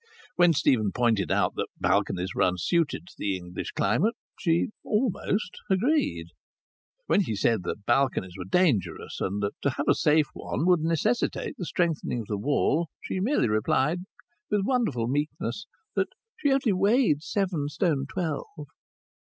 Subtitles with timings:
[0.35, 6.29] When Stephen pointed out that balconies were unsuited to the English climate, she almost agreed.
[7.05, 10.79] When he said that balconies were dangerous and that to have a safe one would
[10.79, 13.99] necessitate the strengthening of the wall, she merely replied,
[14.49, 18.47] with wonderful meekness, that she only weighed seven stone twelve.